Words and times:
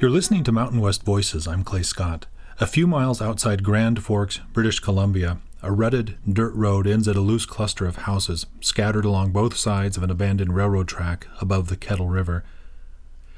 You're 0.00 0.08
listening 0.08 0.44
to 0.44 0.52
Mountain 0.52 0.80
West 0.80 1.02
Voices. 1.02 1.46
I'm 1.46 1.62
Clay 1.62 1.82
Scott. 1.82 2.24
A 2.58 2.66
few 2.66 2.86
miles 2.86 3.20
outside 3.20 3.62
Grand 3.62 4.02
Forks, 4.02 4.38
British 4.54 4.80
Columbia, 4.80 5.40
a 5.62 5.70
rutted 5.70 6.16
dirt 6.26 6.54
road 6.54 6.86
ends 6.86 7.06
at 7.06 7.16
a 7.16 7.20
loose 7.20 7.44
cluster 7.44 7.84
of 7.84 7.96
houses 7.96 8.46
scattered 8.62 9.04
along 9.04 9.32
both 9.32 9.58
sides 9.58 9.98
of 9.98 10.02
an 10.02 10.10
abandoned 10.10 10.54
railroad 10.54 10.88
track 10.88 11.26
above 11.38 11.68
the 11.68 11.76
Kettle 11.76 12.08
River. 12.08 12.44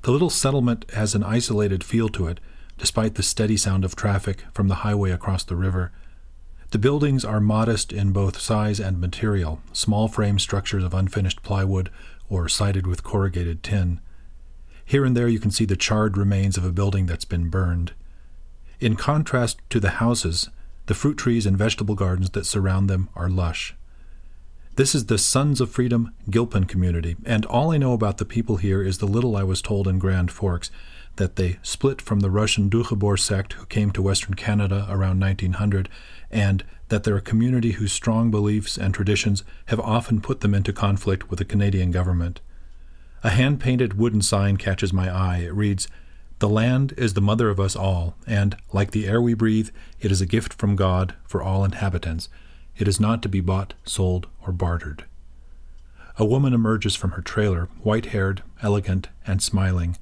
The 0.00 0.10
little 0.10 0.30
settlement 0.30 0.90
has 0.92 1.14
an 1.14 1.22
isolated 1.22 1.84
feel 1.84 2.08
to 2.08 2.26
it, 2.26 2.40
despite 2.78 3.16
the 3.16 3.22
steady 3.22 3.58
sound 3.58 3.84
of 3.84 3.94
traffic 3.94 4.44
from 4.54 4.68
the 4.68 4.76
highway 4.76 5.10
across 5.10 5.44
the 5.44 5.56
river. 5.56 5.92
The 6.70 6.78
buildings 6.78 7.22
are 7.22 7.38
modest 7.38 7.92
in 7.92 8.12
both 8.12 8.40
size 8.40 8.80
and 8.80 8.98
material, 8.98 9.60
small 9.74 10.08
frame 10.08 10.38
structures 10.38 10.84
of 10.84 10.94
unfinished 10.94 11.42
plywood 11.42 11.90
or 12.30 12.48
sided 12.48 12.86
with 12.86 13.04
corrugated 13.04 13.62
tin. 13.62 14.00
Here 14.88 15.04
and 15.04 15.16
there 15.16 15.26
you 15.26 15.40
can 15.40 15.50
see 15.50 15.64
the 15.64 15.74
charred 15.74 16.16
remains 16.16 16.56
of 16.56 16.64
a 16.64 16.70
building 16.70 17.06
that's 17.06 17.24
been 17.24 17.50
burned. 17.50 17.92
In 18.78 18.94
contrast 18.94 19.58
to 19.70 19.80
the 19.80 19.90
houses, 19.90 20.48
the 20.86 20.94
fruit 20.94 21.16
trees 21.18 21.44
and 21.44 21.58
vegetable 21.58 21.96
gardens 21.96 22.30
that 22.30 22.46
surround 22.46 22.88
them 22.88 23.08
are 23.16 23.28
lush. 23.28 23.74
This 24.76 24.94
is 24.94 25.06
the 25.06 25.18
Sons 25.18 25.60
of 25.60 25.72
Freedom 25.72 26.14
Gilpin 26.30 26.64
community, 26.64 27.16
and 27.24 27.44
all 27.46 27.72
I 27.72 27.78
know 27.78 27.94
about 27.94 28.18
the 28.18 28.24
people 28.24 28.58
here 28.58 28.80
is 28.80 28.98
the 28.98 29.06
little 29.06 29.36
I 29.36 29.42
was 29.42 29.60
told 29.60 29.88
in 29.88 29.98
Grand 29.98 30.30
Forks 30.30 30.70
that 31.16 31.34
they 31.34 31.58
split 31.62 32.00
from 32.00 32.20
the 32.20 32.30
Russian 32.30 32.70
Doukhobor 32.70 33.18
sect 33.18 33.54
who 33.54 33.66
came 33.66 33.90
to 33.90 34.02
Western 34.02 34.34
Canada 34.34 34.86
around 34.88 35.18
1900, 35.18 35.88
and 36.30 36.62
that 36.90 37.02
they're 37.02 37.16
a 37.16 37.22
community 37.22 37.72
whose 37.72 37.92
strong 37.92 38.30
beliefs 38.30 38.78
and 38.78 38.94
traditions 38.94 39.42
have 39.64 39.80
often 39.80 40.20
put 40.20 40.42
them 40.42 40.54
into 40.54 40.72
conflict 40.72 41.28
with 41.28 41.40
the 41.40 41.44
Canadian 41.44 41.90
government. 41.90 42.40
A 43.24 43.30
hand 43.30 43.60
painted 43.60 43.98
wooden 43.98 44.22
sign 44.22 44.56
catches 44.56 44.92
my 44.92 45.10
eye. 45.10 45.38
It 45.38 45.54
reads, 45.54 45.88
The 46.38 46.48
land 46.48 46.94
is 46.96 47.14
the 47.14 47.20
mother 47.20 47.48
of 47.48 47.58
us 47.58 47.74
all, 47.74 48.14
and, 48.26 48.56
like 48.72 48.90
the 48.90 49.06
air 49.06 49.20
we 49.20 49.34
breathe, 49.34 49.70
it 50.00 50.12
is 50.12 50.20
a 50.20 50.26
gift 50.26 50.52
from 50.54 50.76
God 50.76 51.14
for 51.24 51.42
all 51.42 51.64
inhabitants. 51.64 52.28
It 52.76 52.86
is 52.86 53.00
not 53.00 53.22
to 53.22 53.28
be 53.28 53.40
bought, 53.40 53.74
sold, 53.84 54.26
or 54.46 54.52
bartered. 54.52 55.04
A 56.18 56.24
woman 56.24 56.54
emerges 56.54 56.94
from 56.94 57.12
her 57.12 57.22
trailer, 57.22 57.68
white 57.82 58.06
haired, 58.06 58.42
elegant, 58.62 59.08
and 59.26 59.42
smiling. 59.42 59.98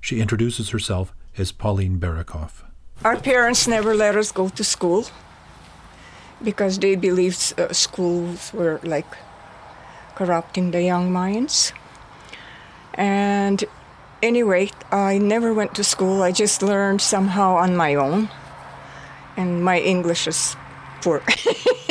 She 0.00 0.20
introduces 0.20 0.70
herself 0.70 1.12
as 1.38 1.52
Pauline 1.52 1.98
Berekoff. 1.98 2.62
Our 3.04 3.16
parents 3.16 3.66
never 3.68 3.94
let 3.94 4.16
us 4.16 4.32
go 4.32 4.48
to 4.48 4.64
school 4.64 5.06
because 6.42 6.78
they 6.78 6.96
believed 6.96 7.58
uh, 7.58 7.72
schools 7.72 8.52
were 8.52 8.80
like 8.82 9.06
corrupting 10.14 10.70
the 10.70 10.82
young 10.82 11.12
minds. 11.12 11.72
And 12.96 13.64
anyway, 14.22 14.70
I 14.90 15.18
never 15.18 15.52
went 15.52 15.74
to 15.74 15.84
school. 15.84 16.22
I 16.22 16.32
just 16.32 16.62
learned 16.62 17.00
somehow 17.00 17.56
on 17.56 17.76
my 17.76 17.94
own. 17.94 18.30
And 19.36 19.62
my 19.62 19.78
English 19.78 20.26
is 20.26 20.56
poor. 21.02 21.22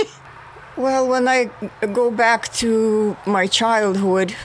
well, 0.78 1.08
when 1.08 1.28
I 1.28 1.50
go 1.94 2.10
back 2.10 2.52
to 2.54 3.16
my 3.26 3.48
childhood, 3.48 4.36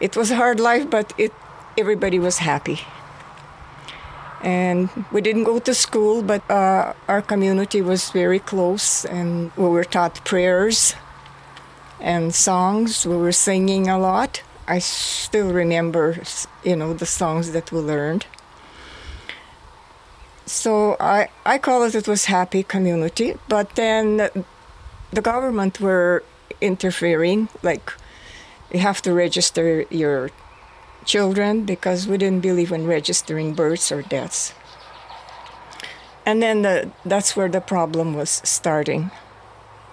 it 0.00 0.16
was 0.16 0.30
a 0.30 0.36
hard 0.36 0.60
life, 0.60 0.88
but 0.88 1.12
it 1.18 1.32
everybody 1.76 2.18
was 2.18 2.38
happy. 2.38 2.80
And 4.42 4.88
we 5.12 5.20
didn't 5.20 5.44
go 5.44 5.58
to 5.58 5.74
school, 5.74 6.22
but 6.22 6.48
uh, 6.50 6.94
our 7.08 7.22
community 7.22 7.82
was 7.82 8.10
very 8.10 8.38
close, 8.38 9.04
and 9.04 9.50
we 9.56 9.68
were 9.68 9.84
taught 9.84 10.24
prayers 10.24 10.94
and 12.00 12.34
songs. 12.34 13.04
We 13.04 13.16
were 13.16 13.32
singing 13.32 13.88
a 13.88 13.98
lot. 13.98 14.42
I 14.68 14.80
still 14.80 15.50
remember, 15.50 16.22
you 16.62 16.76
know, 16.76 16.92
the 16.92 17.06
songs 17.06 17.52
that 17.52 17.72
we 17.72 17.80
learned. 17.80 18.26
So 20.44 20.96
I, 21.00 21.28
I 21.46 21.56
call 21.56 21.84
it 21.84 21.94
it 21.94 22.06
was 22.06 22.26
happy 22.26 22.62
community, 22.62 23.38
but 23.48 23.76
then 23.76 24.28
the 25.10 25.22
government 25.22 25.80
were 25.80 26.22
interfering, 26.60 27.48
like 27.62 27.92
you 28.70 28.80
have 28.80 29.00
to 29.02 29.14
register 29.14 29.86
your 29.90 30.30
children 31.06 31.64
because 31.64 32.06
we 32.06 32.18
didn't 32.18 32.42
believe 32.42 32.70
in 32.70 32.86
registering 32.86 33.54
births 33.54 33.90
or 33.90 34.02
deaths. 34.02 34.52
And 36.26 36.42
then 36.42 36.60
the, 36.60 36.90
that's 37.06 37.34
where 37.34 37.48
the 37.48 37.62
problem 37.62 38.14
was 38.14 38.42
starting. 38.44 39.10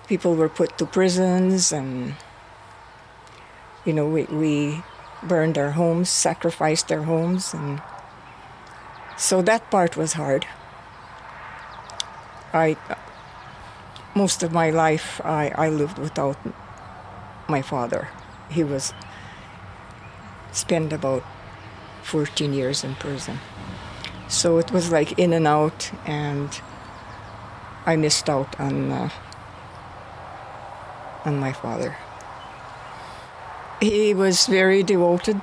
People 0.07 0.35
were 0.35 0.49
put 0.49 0.77
to 0.79 0.85
prisons 0.85 1.71
and 1.71 2.15
you 3.85 3.93
know, 3.93 4.07
we, 4.07 4.23
we 4.23 4.83
burned 5.23 5.57
our 5.57 5.71
homes, 5.71 6.09
sacrificed 6.09 6.91
our 6.91 7.03
homes, 7.03 7.53
and 7.53 7.81
so 9.17 9.41
that 9.41 9.69
part 9.71 9.95
was 9.95 10.13
hard. 10.13 10.45
I 12.53 12.77
most 14.15 14.43
of 14.43 14.51
my 14.51 14.69
life 14.69 15.19
I, 15.25 15.51
I 15.55 15.69
lived 15.69 15.99
without 15.99 16.37
my 17.49 17.61
father. 17.61 18.07
He 18.49 18.63
was 18.63 18.93
spent 20.51 20.93
about 20.93 21.23
14 22.03 22.53
years 22.53 22.83
in 22.83 22.95
prison. 22.95 23.39
So 24.27 24.57
it 24.57 24.71
was 24.71 24.91
like 24.91 25.19
in 25.19 25.33
and 25.33 25.45
out, 25.45 25.91
and 26.05 26.49
I 27.85 27.95
missed 27.95 28.29
out 28.29 28.59
on 28.59 28.91
uh, 28.91 29.09
on 31.25 31.39
my 31.39 31.51
father. 31.51 31.95
He 33.81 34.13
was 34.13 34.47
very 34.47 34.83
devoted 34.83 35.41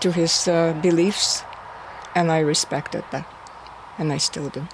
to 0.00 0.12
his 0.12 0.46
uh, 0.46 0.72
beliefs, 0.82 1.42
and 2.14 2.30
I 2.30 2.40
respected 2.40 3.04
that, 3.10 3.26
and 3.98 4.12
I 4.12 4.18
still 4.18 4.48
do. 4.48 4.68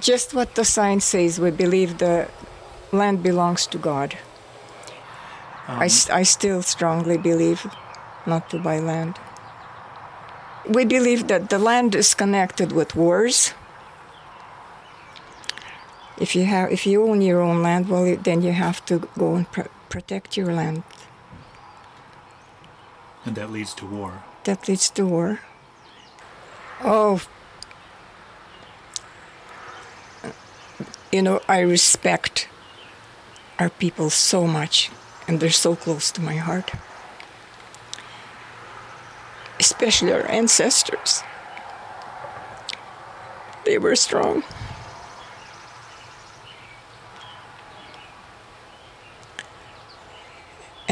Just 0.00 0.34
what 0.34 0.54
the 0.56 0.64
sign 0.64 1.00
says, 1.00 1.38
we 1.38 1.50
believe 1.50 1.98
the 1.98 2.28
land 2.90 3.22
belongs 3.22 3.66
to 3.68 3.78
God. 3.78 4.18
Um, 5.68 5.78
I, 5.78 5.88
I 6.10 6.22
still 6.24 6.62
strongly 6.62 7.16
believe 7.16 7.64
not 8.26 8.50
to 8.50 8.58
buy 8.58 8.80
land. 8.80 9.18
We 10.68 10.84
believe 10.84 11.28
that 11.28 11.50
the 11.50 11.58
land 11.58 11.94
is 11.94 12.14
connected 12.14 12.72
with 12.72 12.96
wars. 12.96 13.54
If 16.18 16.34
you 16.36 16.44
have, 16.44 16.70
if 16.70 16.86
you 16.86 17.06
own 17.08 17.20
your 17.20 17.40
own 17.40 17.62
land, 17.62 17.88
well, 17.88 18.16
then 18.16 18.42
you 18.42 18.52
have 18.52 18.84
to 18.86 19.08
go 19.16 19.36
and 19.36 19.46
protect 19.92 20.38
your 20.38 20.50
land. 20.54 20.82
And 23.26 23.36
that 23.36 23.52
leads 23.52 23.74
to 23.74 23.84
war. 23.84 24.24
That 24.44 24.66
leads 24.66 24.88
to 24.96 25.04
war. 25.04 25.40
Oh, 26.80 27.20
you 31.12 31.20
know, 31.20 31.40
I 31.46 31.60
respect 31.60 32.48
our 33.58 33.68
people 33.68 34.08
so 34.08 34.46
much, 34.46 34.90
and 35.28 35.38
they're 35.38 35.50
so 35.50 35.76
close 35.76 36.10
to 36.12 36.22
my 36.22 36.36
heart. 36.36 36.72
Especially 39.60 40.10
our 40.10 40.26
ancestors. 40.26 41.22
They 43.66 43.76
were 43.76 43.94
strong. 43.94 44.42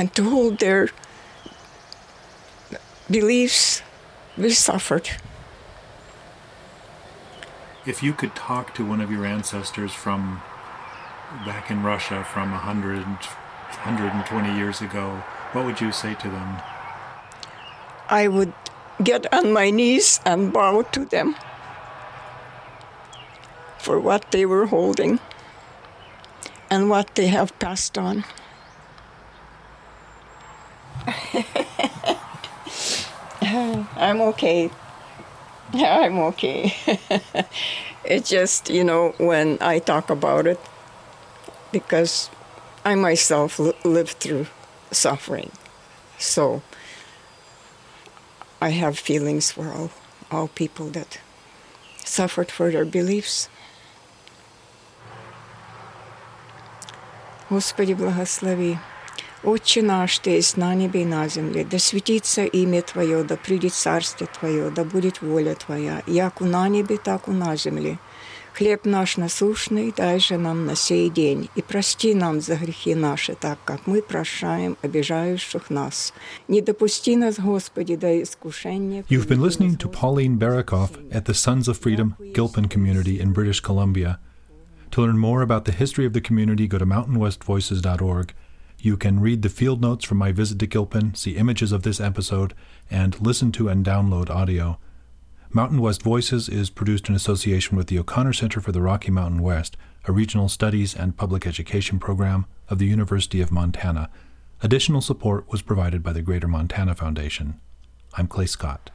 And 0.00 0.14
to 0.14 0.30
hold 0.30 0.60
their 0.60 0.88
beliefs, 3.10 3.82
we 4.38 4.48
suffered. 4.48 5.10
If 7.84 8.02
you 8.02 8.14
could 8.14 8.34
talk 8.34 8.74
to 8.76 8.82
one 8.82 9.02
of 9.02 9.10
your 9.10 9.26
ancestors 9.26 9.92
from 9.92 10.40
back 11.44 11.70
in 11.70 11.82
Russia 11.82 12.24
from 12.24 12.50
100, 12.50 13.04
120 13.04 14.56
years 14.56 14.80
ago, 14.80 15.22
what 15.52 15.66
would 15.66 15.82
you 15.82 15.92
say 15.92 16.14
to 16.14 16.30
them? 16.30 16.56
I 18.08 18.26
would 18.26 18.54
get 19.04 19.30
on 19.34 19.52
my 19.52 19.68
knees 19.68 20.18
and 20.24 20.50
bow 20.50 20.80
to 20.92 21.04
them 21.04 21.36
for 23.76 24.00
what 24.00 24.30
they 24.30 24.46
were 24.46 24.64
holding 24.64 25.20
and 26.70 26.88
what 26.88 27.16
they 27.16 27.26
have 27.26 27.58
passed 27.58 27.98
on. 27.98 28.24
I'm 33.41 34.21
okay. 34.21 34.71
I'm 35.73 36.19
okay. 36.19 36.75
it's 38.05 38.29
just, 38.29 38.69
you 38.69 38.83
know, 38.83 39.13
when 39.17 39.57
I 39.61 39.79
talk 39.79 40.09
about 40.09 40.47
it, 40.47 40.59
because 41.71 42.29
I 42.83 42.95
myself 42.95 43.59
li- 43.59 43.73
lived 43.83 44.19
through 44.19 44.47
suffering. 44.91 45.51
So 46.17 46.61
I 48.61 48.69
have 48.69 48.97
feelings 48.97 49.51
for 49.51 49.71
all, 49.71 49.91
all 50.31 50.47
people 50.47 50.87
that 50.89 51.19
suffered 52.03 52.49
for 52.49 52.71
their 52.71 52.85
beliefs. 52.85 53.49
Господи, 57.49 57.93
благослови. 57.93 58.79
Отче 59.42 59.82
наш, 59.82 60.18
Ты 60.18 60.30
есть 60.30 60.56
на 60.58 60.74
небе 60.74 61.02
и 61.02 61.06
на 61.06 61.26
земле, 61.28 61.66
да 61.70 61.78
светится 61.78 62.44
имя 62.44 62.82
Твое, 62.82 63.24
да 63.24 63.36
придет 63.36 63.72
царствие 63.72 64.28
Твое, 64.38 64.70
да 64.70 64.84
будет 64.84 65.22
воля 65.22 65.54
Твоя, 65.54 66.02
як 66.06 66.42
у 66.42 66.44
на 66.44 66.68
небе, 66.68 66.98
так 66.98 67.26
у 67.28 67.32
на 67.32 67.56
земле. 67.56 67.98
Хлеб 68.52 68.84
наш 68.84 69.16
насущный 69.16 69.94
дай 69.96 70.18
же 70.18 70.36
нам 70.36 70.66
на 70.66 70.74
сей 70.74 71.08
день, 71.08 71.48
и 71.56 71.62
прости 71.62 72.14
нам 72.14 72.40
за 72.42 72.56
грехи 72.56 72.94
наши, 72.94 73.34
так 73.34 73.58
как 73.64 73.86
мы 73.86 74.02
прощаем 74.02 74.76
обижающих 74.82 75.70
нас. 75.70 76.12
Не 76.48 76.60
допусти 76.60 77.16
нас, 77.16 77.38
Господи, 77.38 77.96
до 77.96 78.22
искушения. 78.22 79.04
You've 79.08 79.28
been 79.28 79.40
listening 79.40 79.76
to 79.76 79.88
Pauline 79.88 80.36
Berekoff 80.38 80.90
at 81.10 81.24
the 81.24 81.34
Sons 81.34 81.68
of 81.68 81.78
Freedom 81.78 82.14
Gilpin 82.34 82.68
Community 82.68 83.18
in 83.18 83.32
British 83.32 83.60
Columbia. 83.60 84.18
To 84.90 85.00
learn 85.00 85.18
more 85.18 85.40
about 85.40 85.64
the 85.64 85.72
history 85.72 86.04
of 86.04 86.12
the 86.12 86.20
community, 86.20 86.66
go 86.66 86.76
to 86.76 86.84
mountainwestvoices.org 86.84 88.34
You 88.79 88.97
can 88.97 89.19
read 89.19 89.41
the 89.41 89.49
field 89.49 89.81
notes 89.81 90.05
from 90.05 90.17
my 90.17 90.31
visit 90.31 90.59
to 90.59 90.67
Gilpin, 90.67 91.15
see 91.15 91.37
images 91.37 91.71
of 91.71 91.83
this 91.83 91.99
episode, 91.99 92.53
and 92.89 93.19
listen 93.19 93.51
to 93.53 93.67
and 93.67 93.85
download 93.85 94.29
audio. 94.29 94.77
Mountain 95.51 95.79
West 95.79 96.03
Voices 96.03 96.49
is 96.49 96.69
produced 96.69 97.07
in 97.09 97.15
association 97.15 97.77
with 97.77 97.87
the 97.87 97.97
O'Connor 97.97 98.33
Center 98.33 98.59
for 98.59 98.71
the 98.71 98.81
Rocky 98.81 99.09
Mountain 99.11 99.41
West, 99.41 99.77
a 100.05 100.11
regional 100.11 100.49
studies 100.49 100.93
and 100.93 101.17
public 101.17 101.47
education 101.47 101.97
program 101.97 102.45
of 102.69 102.77
the 102.77 102.85
University 102.85 103.41
of 103.41 103.51
Montana. 103.51 104.09
Additional 104.61 105.01
support 105.01 105.49
was 105.49 105.61
provided 105.61 106.03
by 106.03 106.13
the 106.13 106.21
Greater 106.21 106.47
Montana 106.47 106.93
Foundation. 106.95 107.59
I'm 108.17 108.27
Clay 108.27 108.45
Scott. 108.47 108.91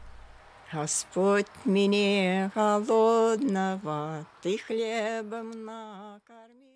Господь 0.73 1.47
мне 1.65 2.51
голодного 2.55 4.27
ты 4.41 4.59
хлебом 4.59 5.51
накорми. 5.65 6.74